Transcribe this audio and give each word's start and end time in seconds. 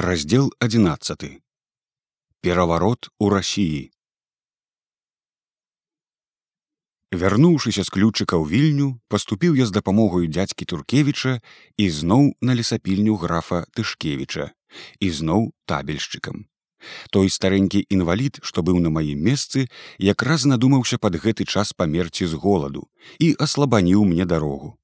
раздел 0.00 0.50
11 0.60 1.42
пераварот 2.40 3.08
у 3.18 3.28
рассіі 3.28 3.90
вярнуўшыся 7.12 7.84
з 7.84 7.92
ключыка 7.92 8.40
ў 8.40 8.48
вільню 8.48 8.88
паступіў 9.12 9.60
я 9.60 9.68
з 9.68 9.76
дапамогаю 9.76 10.24
дзядзькі 10.24 10.64
туркевіча 10.72 11.34
і 11.76 11.90
зноў 11.92 12.32
на 12.40 12.56
лесапільню 12.56 13.20
графа 13.20 13.60
тышкевіча 13.76 14.48
і 15.04 15.12
зноў 15.20 15.52
табельшчыкам 15.68 16.48
той 17.12 17.28
старэнькі 17.28 17.84
інвалід 17.92 18.40
што 18.40 18.64
быў 18.64 18.80
на 18.80 18.88
маім 18.88 19.20
месцы 19.20 19.68
якраз 20.00 20.48
надумаўся 20.48 20.96
пад 20.96 21.20
гэты 21.20 21.44
час 21.44 21.76
памерці 21.76 22.24
з 22.24 22.40
голаду 22.40 22.88
і 23.20 23.34
аслабаніў 23.36 24.08
мне 24.08 24.24
дарогу 24.24 24.79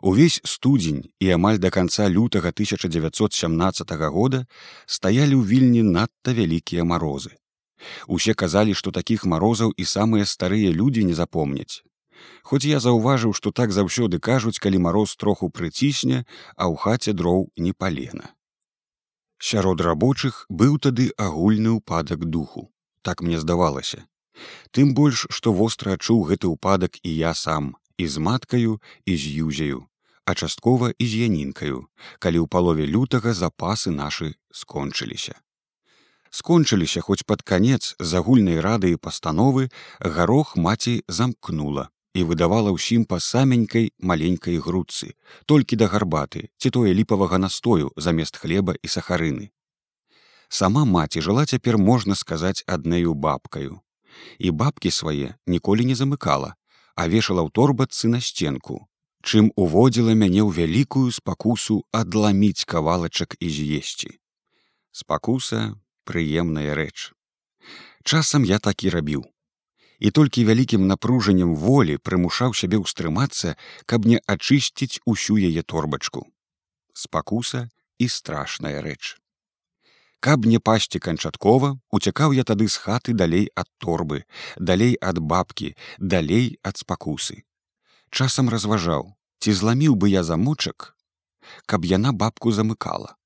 Увесь 0.00 0.40
студзень 0.44 1.08
і 1.20 1.30
амаль 1.36 1.58
да 1.58 1.70
канца 1.70 2.08
лютага 2.08 2.52
1917 2.52 3.90
года 4.12 4.44
стаялі 4.86 5.40
ў 5.40 5.42
вільні 5.44 5.82
надта 5.82 6.36
вялікія 6.36 6.84
марозы. 6.84 7.36
Усе 8.06 8.34
казалі, 8.34 8.74
што 8.74 8.92
такіх 8.92 9.24
марозаў 9.24 9.72
і 9.76 9.84
самыя 9.84 10.24
старыя 10.24 10.70
людзі 10.72 11.04
не 11.04 11.14
запомняць. 11.14 11.82
Хоць 12.42 12.64
я 12.64 12.80
заўважыў, 12.80 13.32
што 13.32 13.52
так 13.52 13.72
заўсёды 13.72 14.20
кажуць, 14.20 14.58
калі 14.58 14.78
мароз 14.86 15.16
троху 15.16 15.50
прыцісне, 15.50 16.24
а 16.56 16.68
ў 16.68 16.76
хаце 16.76 17.12
дроў 17.12 17.50
не 17.56 17.72
палена. 17.72 18.32
Сярод 19.40 19.80
рабочых 19.80 20.46
быў 20.48 20.78
тады 20.78 21.10
агульны 21.16 21.76
ўпадак 21.80 22.24
духу. 22.24 22.70
Так 23.02 23.20
мне 23.20 23.40
здавалася. 23.40 24.04
Тым 24.70 24.94
больш, 24.94 25.26
што 25.30 25.52
востра 25.52 25.96
адчуў 25.98 26.22
гэты 26.30 26.48
ўпадак 26.48 26.96
і 27.02 27.10
я 27.12 27.34
сам, 27.34 27.76
і 27.98 28.08
з 28.08 28.18
маткаю 28.18 28.80
і 29.06 29.16
з 29.16 29.24
юзею, 29.44 29.86
а 30.24 30.34
часткова 30.34 30.92
і 30.98 31.06
з 31.06 31.28
янінкаю, 31.28 31.86
калі 32.18 32.38
ў 32.44 32.46
палове 32.48 32.86
лютага 32.86 33.34
запасы 33.34 33.90
нашы 33.94 34.34
скончыліся. 34.50 35.34
Скончыліся 36.30 37.00
хоць 37.00 37.22
пад 37.22 37.42
канец 37.42 37.94
з 37.98 38.10
агульнай 38.18 38.58
рады 38.58 38.90
і 38.90 38.98
пастановы 38.98 39.70
гарох 40.00 40.56
маці 40.56 41.02
замкнула 41.06 41.90
і 42.14 42.24
выдавала 42.26 42.70
ўсім 42.74 43.04
па 43.10 43.18
саменькай 43.22 43.90
маленькай 43.98 44.58
грудцы, 44.58 45.14
толькі 45.46 45.78
да 45.78 45.86
гарбаты 45.90 46.50
ці 46.58 46.70
тое 46.74 46.94
ліпавага 46.94 47.38
настою 47.38 47.90
замест 47.96 48.38
хлеба 48.38 48.74
і 48.82 48.90
сахарыны. 48.90 49.50
Сама 50.48 50.84
маці 50.84 51.20
жыла 51.20 51.46
цяпер 51.46 51.78
можна 51.78 52.14
сказаць 52.14 52.62
аднею 52.66 53.14
бабкаю. 53.14 53.80
І 54.38 54.50
бабкі 54.50 54.90
свае 54.94 55.34
ніколі 55.46 55.84
не 55.84 55.94
замыкала, 55.98 56.54
а 56.94 57.08
вешала 57.08 57.42
ў 57.42 57.50
торбацы 57.50 58.08
на 58.08 58.20
сценку, 58.20 58.86
чым 59.24 59.50
уводзіла 59.56 60.14
мяне 60.14 60.42
ў 60.44 60.50
вялікую 60.52 61.10
спакусу 61.10 61.82
адламіць 61.90 62.68
кавалачак 62.68 63.36
і 63.40 63.48
з'есці. 63.48 64.10
Спакуса 64.92 65.74
прыемная 66.04 66.74
рэч. 66.78 67.10
Часам 68.04 68.44
я 68.44 68.58
так 68.58 68.84
і 68.84 68.92
рабіў. 68.94 69.24
І 69.98 70.10
толькі 70.10 70.44
вялікім 70.44 70.86
напружаннем 70.86 71.54
волі 71.56 71.96
прымушаў 71.96 72.52
сябе 72.52 72.78
ўстрымацца, 72.82 73.56
каб 73.86 74.04
не 74.04 74.20
ачысціць 74.28 75.00
усю 75.08 75.40
яе 75.40 75.62
торбачку. 75.62 76.28
Спакуса 76.92 77.70
і 77.98 78.08
страшная 78.08 78.82
рэч. 78.84 79.16
Каб 80.24 80.46
не 80.48 80.56
пасці 80.56 80.98
канчаткова, 81.04 81.68
уцякаў 81.92 82.32
я 82.32 82.44
тады 82.48 82.64
з 82.72 82.80
хаты 82.80 83.12
далей 83.12 83.50
ад 83.60 83.68
торбы, 83.76 84.22
далей 84.56 84.96
ад 85.08 85.20
бабкі, 85.20 85.74
далей 85.98 86.56
ад 86.64 86.80
спакусы. 86.80 87.44
Часам 88.08 88.48
разважаў, 88.48 89.12
ці 89.44 89.52
зламіў 89.52 90.00
бы 90.00 90.08
я 90.08 90.24
замочак, 90.24 90.96
каб 91.68 91.84
яна 91.84 92.14
бабку 92.24 92.56
замыкала. 92.56 93.20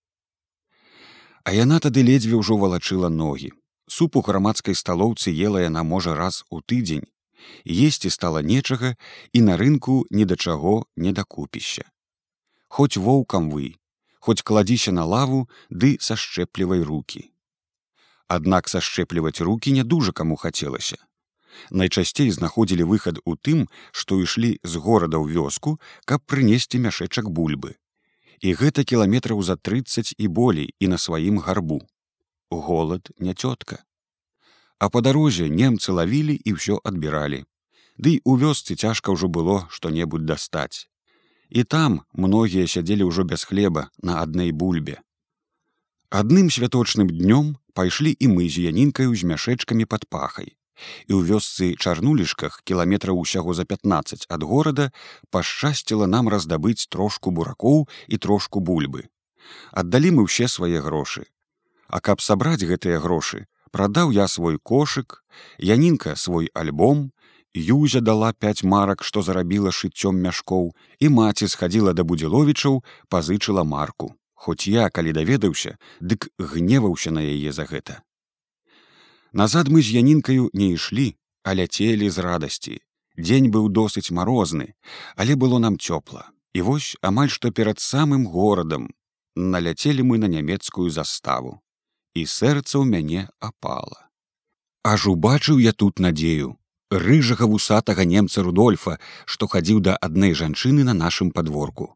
А 1.46 1.54
яна 1.54 1.78
тады 1.78 2.02
ледзьве 2.02 2.42
ўжо 2.42 2.58
валачыла 2.58 3.14
ногі. 3.14 3.54
Суп 3.86 4.19
у 4.19 4.26
грамадскай 4.26 4.74
сталоўцы 4.74 5.30
ела 5.30 5.62
яна 5.62 5.86
можа 5.86 6.19
раз 6.19 6.42
у 6.50 6.58
тыдзень. 6.60 7.06
Есці 7.62 8.10
стала 8.10 8.42
нечага 8.42 8.97
і 9.32 9.47
на 9.47 9.54
рынку 9.54 10.03
ні 10.10 10.26
да 10.26 10.34
чаго 10.34 10.82
не 10.97 11.14
дакупішся. 11.14 11.87
Хоць 12.66 12.98
воўкам 12.98 13.54
вы, 13.54 13.78
хоць 14.21 14.43
кладзіся 14.43 14.93
на 14.93 15.05
лаву 15.05 15.49
ды 15.71 15.97
сашчэплівай 16.01 16.83
руки. 16.83 17.31
Аднак 18.29 18.69
сашчэпліваць 18.69 19.41
руки 19.41 19.73
не 19.73 19.84
дужа 19.84 20.12
каму 20.12 20.37
хацелася. 20.37 20.99
Найчасцей 21.71 22.31
знаходзілі 22.31 22.84
выхад 22.84 23.19
у 23.25 23.34
тым, 23.34 23.67
што 23.91 24.21
ішлі 24.23 24.59
з 24.62 24.77
горада 24.77 25.19
ў 25.19 25.33
вёску, 25.33 25.81
каб 26.05 26.23
прынесці 26.27 26.79
мяшэчак 26.79 27.31
бульбы. 27.31 27.75
І 28.41 28.55
гэта 28.55 28.84
кіламетраў 28.84 29.43
за 29.43 29.56
30 29.56 30.15
і 30.19 30.29
болей 30.29 30.75
і 30.79 30.93
на 30.93 30.99
сваім 30.99 31.41
гарбу. 31.43 31.81
Голад 32.50 33.11
не 33.19 33.35
цётка. 33.35 33.83
А 34.79 34.89
па 34.89 35.00
дарозе 35.00 35.49
немцы 35.49 35.91
лавілі 35.93 36.39
і 36.39 36.55
ўсё 36.55 36.79
адбіралі. 36.85 37.43
Дый 37.99 38.21
у 38.23 38.39
вёсцы 38.39 38.79
цяжка 38.79 39.11
ўжо 39.11 39.27
было 39.27 39.67
што-небудзь 39.75 40.29
дастаць 40.29 40.87
і 41.50 41.64
там 41.64 42.03
многія 42.12 42.66
сядзелі 42.66 43.09
ўжо 43.09 43.25
без 43.25 43.44
хлеба 43.44 43.88
на 44.03 44.20
адной 44.22 44.53
бульбе. 44.53 45.00
Адным 46.10 46.48
святочным 46.48 47.09
днём 47.09 47.56
пайшлі 47.75 48.12
і 48.16 48.26
мы 48.32 48.48
з 48.48 48.69
янінкаю 48.69 49.12
з 49.12 49.28
мяшэчкамі 49.28 49.84
пад 49.84 50.08
пахай. 50.08 50.56
І 51.10 51.12
ў 51.19 51.26
вёсцы 51.26 51.75
чарнулішках 51.75 52.62
кіламетраў 52.64 53.19
усяго 53.19 53.54
за 53.54 53.64
15 53.64 54.26
ад 54.31 54.42
горада 54.42 54.91
пашчасціла 55.31 56.06
нам 56.06 56.28
раздабыць 56.28 56.87
трошку 56.88 57.31
буракоў 57.31 57.88
і 58.06 58.16
трошку 58.16 58.60
бульбы. 58.60 59.10
Аддалі 59.72 60.16
мы 60.16 60.28
ўсе 60.28 60.48
свае 60.48 60.81
грошы. 60.81 61.26
А 61.88 62.00
каб 62.00 62.20
сабраць 62.20 62.62
гэтыя 62.62 63.00
грошы, 63.00 63.48
прадаў 63.72 64.12
я 64.12 64.28
свой 64.28 64.58
кошык, 64.58 65.25
янінка 65.58 66.16
свой 66.16 66.50
альбом, 66.54 67.12
Юзя 67.58 68.00
дала 68.00 68.32
пяць 68.32 68.62
марак, 68.62 69.02
што 69.02 69.22
зарабіла 69.22 69.74
шыццём 69.74 70.22
мяшкоў, 70.22 70.72
і 71.02 71.06
маці 71.10 71.48
схадзіла 71.50 71.92
да 71.92 72.06
будзіловічаў, 72.06 72.82
пазычыла 73.10 73.64
марку. 73.64 74.14
Хоць 74.34 74.70
я, 74.70 74.91
калі 74.91 75.12
даведаўся, 75.12 75.78
дык 76.00 76.30
гневаўся 76.38 77.10
на 77.10 77.20
яе 77.20 77.52
за 77.52 77.66
гэта. 77.66 78.02
Назад 79.32 79.69
мы 79.69 79.82
з 79.82 79.98
янінкаю 79.98 80.50
не 80.54 80.72
ішлі, 80.78 81.16
а 81.42 81.54
ляцелі 81.58 82.10
з 82.10 82.19
радасці. 82.22 82.78
Дзень 83.19 83.50
быў 83.50 83.66
досыць 83.69 84.14
марозны, 84.14 84.78
але 85.16 85.34
было 85.34 85.58
нам 85.58 85.75
цёпла. 85.76 86.30
І 86.54 86.62
вось 86.62 86.94
амаль 87.02 87.28
што 87.34 87.50
перад 87.50 87.82
самым 87.82 88.30
горадам 88.30 88.94
наляцелі 89.34 90.06
мы 90.06 90.19
на 90.22 90.30
нямецкую 90.30 90.90
заставу. 90.90 91.58
І 92.14 92.22
сэрца 92.22 92.78
ў 92.78 92.86
мяне 92.86 93.26
апала. 93.42 94.06
Аж 94.86 95.10
убачыў 95.10 95.58
я 95.58 95.72
тут 95.72 95.98
надзею, 95.98 96.54
рыжага 96.91 97.47
вусатага 97.47 98.04
немца 98.04 98.43
рудольфа 98.43 98.99
што 99.25 99.47
хадзіў 99.47 99.81
да 99.81 99.97
аднай 100.00 100.34
жанчыны 100.34 100.84
на 100.84 100.94
нашым 100.94 101.31
падворку. 101.31 101.94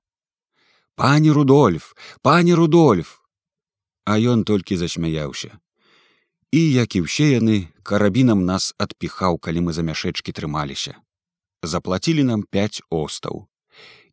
Пані 0.94 1.30
рудольф! 1.32 1.94
Пані 2.22 2.54
рудольф! 2.54 3.20
А 4.04 4.18
ён 4.18 4.44
толькі 4.44 4.76
засмяяўся. 4.76 5.58
І 6.52 6.60
як 6.72 6.96
і 6.96 7.08
ўсе 7.08 7.32
яны 7.40 7.72
карабінам 7.82 8.44
нас 8.44 8.74
адпіхаў 8.76 9.38
калі 9.40 9.64
мы 9.64 9.72
за 9.72 9.82
мяшэчкі 9.82 10.36
трымаліся. 10.36 11.00
Заплацілі 11.62 12.28
нам 12.28 12.44
пяць 12.44 12.84
остаў. 12.90 13.48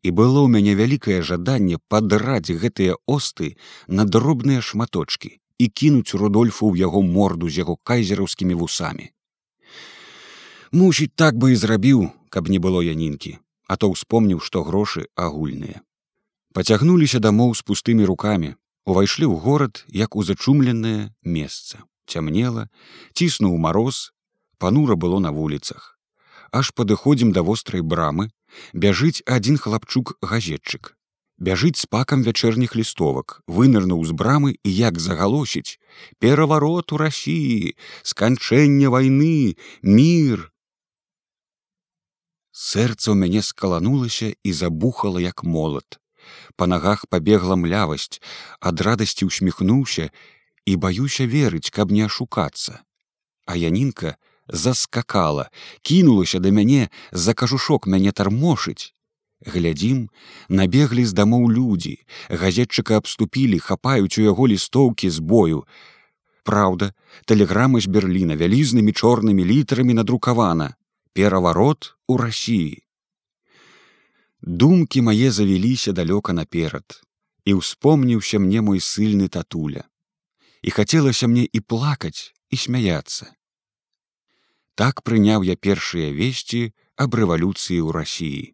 І 0.00 0.08
было 0.16 0.40
ў 0.40 0.48
мяне 0.48 0.72
вялікае 0.72 1.20
жаданне 1.20 1.76
падраць 1.92 2.48
гэтыя 2.48 2.96
осты 3.04 3.60
на 3.88 4.08
дробныя 4.08 4.64
шматочки 4.64 5.36
і 5.58 5.68
кінуць 5.68 6.16
рудольфу 6.16 6.72
ў 6.72 6.80
яго 6.80 7.04
морду 7.04 7.52
з 7.52 7.60
яго 7.60 7.76
кайзераўскімі 7.76 8.56
вусамі 8.56 9.12
Мусіць, 10.72 11.10
так 11.18 11.34
бы 11.34 11.50
і 11.52 11.56
зрабіў, 11.58 12.10
каб 12.30 12.48
не 12.48 12.62
было 12.62 12.78
янінкі, 12.78 13.38
а 13.66 13.74
то 13.76 13.90
ўспомніў, 13.90 14.38
што 14.38 14.62
грошы 14.62 15.10
агульныя. 15.18 15.82
Пацягнуліся 16.54 17.18
дамоў 17.18 17.54
з 17.58 17.66
пустымі 17.66 18.06
рукамі, 18.06 18.54
увайшлі 18.86 19.26
ў 19.26 19.34
горад 19.42 19.82
як 19.90 20.14
у 20.14 20.22
зачумленае 20.22 21.10
месца. 21.26 21.82
Цямнела, 22.06 22.70
ціснуў 23.14 23.58
мароз, 23.58 24.14
панура 24.58 24.94
было 24.94 25.18
на 25.18 25.34
вуліцах. 25.34 25.98
Аж 26.54 26.70
падыходзім 26.70 27.34
да 27.34 27.42
вострай 27.42 27.82
брамы, 27.82 28.30
бяжыць 28.72 29.22
адзін 29.26 29.58
хлапчук 29.58 30.18
газетчык. 30.22 30.94
Бяжыць 31.38 31.82
з 31.82 31.86
пакам 31.90 32.22
вячэрніх 32.22 32.76
лістовак, 32.76 33.40
вынырнуў 33.46 34.04
з 34.04 34.14
брамы 34.14 34.54
і 34.62 34.70
як 34.70 35.02
загалосіць: 35.02 35.78
Пераварот 36.18 36.92
у 36.92 36.96
рассіі, 37.00 37.74
сканчэнне 38.02 38.90
вайны, 38.92 39.56
мір, 39.82 40.50
Сэрца 42.60 43.12
ў 43.12 43.16
мяне 43.16 43.40
скаланулася 43.40 44.28
і 44.44 44.50
забухала 44.52 45.20
як 45.24 45.44
молат. 45.44 45.96
Па 46.60 46.68
нагах 46.68 47.08
пабегла 47.08 47.56
млявасць, 47.56 48.20
ад 48.60 48.84
радасці 48.84 49.24
усміхнуўся 49.24 50.10
і 50.68 50.76
баюся 50.76 51.24
верыць, 51.24 51.72
каб 51.72 51.88
не 51.96 52.04
ашукацца. 52.04 52.84
А 53.48 53.56
янінка 53.56 54.16
заскакала, 54.46 55.48
кінулася 55.80 56.38
да 56.44 56.52
мяне 56.52 56.90
за 57.12 57.32
кажушок 57.32 57.86
мяне 57.86 58.12
тармошыць. 58.12 58.92
глядзім 59.46 60.08
набеглі 60.48 61.04
з 61.04 61.16
дамоў 61.16 61.48
людзі 61.48 61.94
газетчыка 62.28 63.00
абступілі 63.00 63.58
хапаюць 63.58 64.18
у 64.20 64.22
яго 64.26 64.44
лістоўкі 64.52 65.08
з 65.08 65.18
бою 65.18 65.64
Праўда 66.44 66.92
тэлеграмы 67.24 67.80
з 67.80 67.88
берерліна 67.88 68.36
вялізнымі 68.36 68.92
чорнымі 68.92 69.44
літарамі 69.44 69.96
надрукавана 69.96 70.74
пераварот 71.12 71.94
у 72.06 72.16
рассіі 72.16 72.82
думкі 74.42 75.02
мае 75.08 75.30
завяліся 75.30 75.92
далёка 75.92 76.36
наперад 76.36 77.00
і 77.44 77.58
ўспомніўся 77.60 78.38
мне 78.38 78.60
мой 78.60 78.80
сыльны 78.84 79.28
татуля. 79.28 79.84
І 80.62 80.70
хацелася 80.70 81.28
мне 81.28 81.48
і 81.48 81.60
плакаць 81.60 82.32
і 82.50 82.56
смяяться 82.56 83.32
так 84.80 85.02
прыняў 85.04 85.42
я 85.44 85.56
першыя 85.66 86.08
весці 86.16 86.60
аб 87.04 87.16
рэвалюцыі 87.20 87.80
ў 87.84 87.90
рассіі 87.96 88.44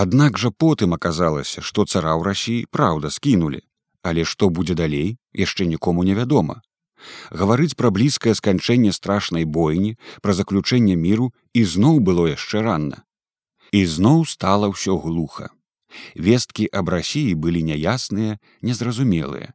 аднак 0.00 0.38
жа 0.42 0.50
потым 0.64 0.94
аказалася 0.96 1.64
што 1.70 1.84
цара 1.84 2.12
ў 2.14 2.22
рассіі 2.30 2.68
праўда 2.76 3.10
скінулі 3.16 3.60
але 4.10 4.26
што 4.32 4.50
будзе 4.58 4.76
далей 4.80 5.08
яшчэ 5.44 5.66
нікому 5.72 6.06
невядома 6.10 6.60
гаварыць 7.30 7.76
пра 7.76 7.90
блізкае 7.90 8.34
сканчэнне 8.34 8.92
страшнай 8.92 9.44
бойні 9.44 9.96
пра 10.22 10.34
заключэнне 10.34 10.96
міру 10.96 11.30
ізноў 11.54 12.00
было 12.00 12.26
яшчэ 12.30 12.62
ранна. 12.66 13.04
І 13.72 13.86
зноў 13.86 14.26
стала 14.26 14.70
ўсё 14.70 14.98
глуха. 14.98 15.50
Весткі 16.14 16.66
аб 16.72 16.90
рассіі 16.94 17.34
былі 17.34 17.62
няясныя 17.66 18.38
незразумелыя. 18.62 19.54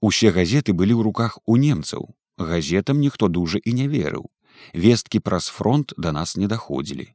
Усе 0.00 0.30
газеты 0.30 0.72
былі 0.72 0.94
ў 0.94 1.02
руках 1.08 1.38
у 1.46 1.56
немцаў. 1.56 2.14
Газетам 2.38 3.00
ніхто 3.00 3.28
дужа 3.28 3.58
і 3.64 3.72
не 3.72 3.88
верыў. 3.88 4.30
Весткі 4.74 5.20
праз 5.20 5.48
фронт 5.48 5.92
да 5.96 6.12
нас 6.12 6.36
не 6.36 6.46
даходзілі. 6.46 7.08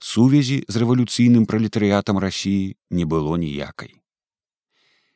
Сувязі 0.00 0.64
з 0.68 0.74
рэвалюцыйным 0.80 1.44
пралетарыятам 1.46 2.18
рассіі 2.18 2.76
не 2.90 3.04
было 3.04 3.36
ніякай. 3.36 4.00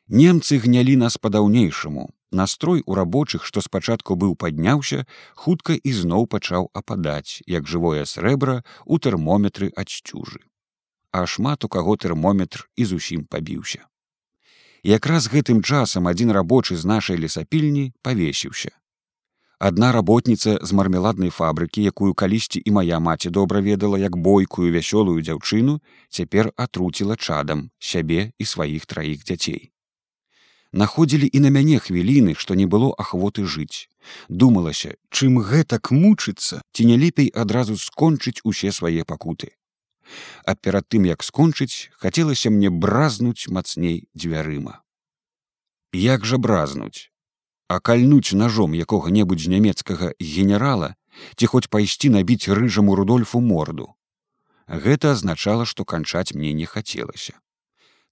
Немцы 0.07 0.61
гнялі 0.61 0.95
нас 1.01 1.17
па-даўнейшаму 1.17 2.11
настрой 2.31 2.83
у 2.85 2.95
рабочых 2.95 3.45
што 3.45 3.61
спачатку 3.61 4.15
быў 4.15 4.35
падняўся 4.35 5.05
хутка 5.35 5.77
ізноў 5.93 6.27
пачаў 6.27 6.69
ападаць 6.73 7.41
як 7.47 7.67
жывое 7.67 8.05
срэбра 8.05 8.63
у 8.85 8.99
тэрмометры 8.99 9.71
адсцюжы 9.75 10.43
а 11.15 11.25
шмат 11.25 11.63
у 11.63 11.67
каго 11.71 11.95
тэрмометр 11.95 12.67
і 12.75 12.85
зусім 12.85 13.23
пабіўся. 13.23 13.87
Якраз 14.83 15.29
гэтым 15.31 15.61
часам 15.63 16.09
адзін 16.11 16.35
рабочы 16.35 16.75
з 16.75 16.83
нашай 16.83 17.15
лесапільні 17.17 17.93
павесіўся. 18.03 18.75
Адна 19.57 19.93
работніца 19.95 20.57
з 20.61 20.75
мармеладнай 20.75 21.31
фабрыкі, 21.31 21.85
якую 21.87 22.11
калісьці 22.13 22.59
і 22.59 22.75
моя 22.75 22.99
маці 22.99 23.31
добра 23.31 23.63
ведала 23.63 23.97
як 23.97 24.17
бойкую 24.17 24.67
вясёлую 24.75 25.23
дзяўчыну, 25.23 25.79
цяпер 26.09 26.51
атруціла 26.57 27.15
чадам 27.15 27.71
сябе 27.79 28.35
і 28.37 28.45
сваіх 28.45 28.85
траіх 28.85 29.23
дзяцей. 29.23 29.71
Находзілі 30.75 31.29
і 31.31 31.39
на 31.39 31.49
мяне 31.55 31.79
хвіліны, 31.79 32.35
што 32.35 32.59
не 32.59 32.67
было 32.67 32.91
ахвоты 32.99 33.47
жыць. 33.47 33.87
Думалася, 34.27 34.99
чым 35.09 35.39
гэтак 35.39 35.91
мучыцца, 35.95 36.59
ці 36.75 36.85
не 36.91 36.99
лепей 36.99 37.31
адразу 37.31 37.79
скончыць 37.79 38.43
усе 38.43 38.75
свае 38.75 39.07
пакуты. 39.07 39.55
А 40.43 40.53
перад 40.59 40.91
тым, 40.91 41.07
як 41.07 41.23
скончыць, 41.23 41.89
хацелася 41.95 42.51
мне 42.51 42.69
бразнуць 42.69 43.47
мацней 43.47 44.05
дзвярыма. 44.13 44.83
Як 45.95 46.27
жа 46.27 46.37
бразнуць, 46.37 47.15
а 47.67 47.79
кальнуць 47.79 48.33
ножом 48.33 48.73
якога-небудзь 48.77 49.47
нямецкага 49.49 50.11
генерала 50.19 50.93
ці 51.35 51.49
хоць 51.49 51.69
пайсці 51.71 52.11
набіць 52.13 52.51
рыжаму 52.59 52.95
рудольфу 52.99 53.41
морду 53.41 53.87
гэта 54.67 55.15
азначала 55.15 55.65
што 55.65 55.85
канчаць 55.85 56.35
мне 56.35 56.53
не 56.53 56.69
хацелася 56.69 57.33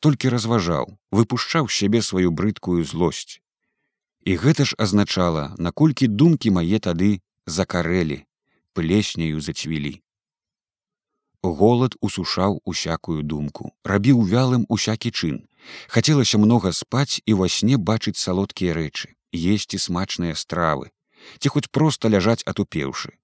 толькі 0.04 0.32
разважаў 0.34 0.92
выпушчаў 1.16 1.70
сябе 1.72 2.02
сваю 2.04 2.32
брыдкую 2.32 2.84
злосць. 2.84 3.40
І 4.28 4.36
гэта 4.44 4.68
ж 4.68 4.76
азначала 4.86 5.44
наколькі 5.58 6.08
думкі 6.08 6.52
мае 6.58 6.80
тады 6.80 7.12
закарэлі 7.46 8.24
плесняю 8.74 9.40
зацвілі. 9.40 10.00
Голад 11.44 11.96
усушаў 12.00 12.62
усякую 12.66 13.24
думку 13.24 13.72
рабіў 13.84 14.24
вялым 14.28 14.64
усякі 14.70 15.12
чын. 15.12 15.44
Хацелася 15.88 16.38
многа 16.38 16.72
спаць 16.76 17.20
і 17.26 17.40
ва 17.40 17.48
сне 17.48 17.80
бачыць 17.90 18.20
салодкія 18.20 18.76
рэчы 18.80 19.12
есці 19.34 19.80
смачныя 19.80 20.36
стравы 20.40 20.92
ці 21.40 21.52
хоць 21.56 21.68
проста 21.72 22.12
ляжаць 22.12 22.44
атупеўшы. 22.44 23.16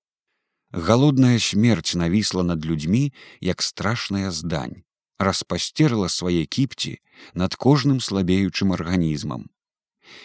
Галодная 0.72 1.40
смерць 1.40 1.96
навісла 1.96 2.44
над 2.44 2.66
людзьмі 2.66 3.10
як 3.42 3.64
страшная 3.64 4.32
здань 4.32 4.84
распасцерла 5.20 6.10
свае 6.10 6.46
кіпці 6.46 6.98
над 7.36 7.56
кожным 7.56 8.00
слабеючым 8.00 8.74
арганізмам. 8.74 9.50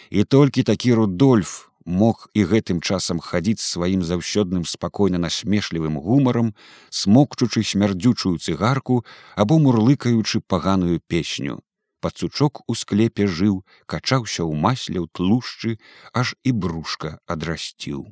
І 0.09 0.23
толькі 0.23 0.63
такі 0.63 0.93
рудольф 0.93 1.69
мог 1.85 2.27
і 2.33 2.45
гэтым 2.49 2.81
часам 2.81 3.19
хадзіць 3.21 3.61
сваім 3.61 4.01
заўсёдным 4.01 4.65
спакойна 4.65 5.21
насмешлівым 5.21 6.01
гумарам 6.01 6.55
смокчучы 6.89 7.61
смярдзючую 7.61 8.39
цыгарку 8.39 9.05
або 9.35 9.59
мурлыкаючы 9.59 10.41
паганую 10.41 10.99
песню. 11.05 11.61
Пацучок 12.01 12.63
у 12.67 12.73
склепе 12.73 13.27
жыў 13.27 13.61
качаўся 13.85 14.41
ў 14.41 14.53
масле 14.57 14.99
ў 14.99 15.07
тлушчы 15.11 15.77
аж 16.13 16.33
і 16.43 16.51
брушка 16.51 17.19
адрасціў 17.27 18.09